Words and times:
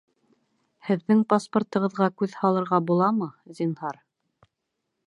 Һеҙҙең 0.87 1.21
паспортығыҙға 1.33 2.09
күҙ 2.23 2.35
һалырға 2.41 2.81
буламы, 2.89 3.31
зинһар 3.61 4.03